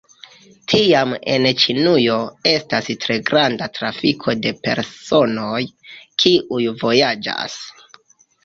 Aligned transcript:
Tiam 0.71 1.11
en 1.33 1.43
Ĉinujo 1.63 2.15
estas 2.53 2.89
tre 3.05 3.19
granda 3.27 3.67
trafiko 3.75 4.35
de 4.47 4.55
personoj, 4.65 5.61
kiuj 6.25 6.67
vojaĝas. 6.85 7.61